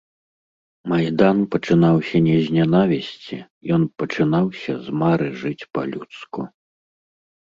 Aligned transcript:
Майдан 0.91 1.41
пачынаўся 1.55 2.21
не 2.27 2.37
з 2.45 2.55
нянавісці, 2.55 3.37
ён 3.77 3.83
пачынаўся 3.99 4.71
з 4.87 4.95
мары 5.03 5.29
жыць 5.43 5.67
па-людску. 5.79 6.41